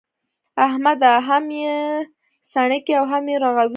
[0.67, 1.11] احمده!
[1.27, 1.75] هم يې
[2.51, 3.69] سڼکې او هم يې رغوې.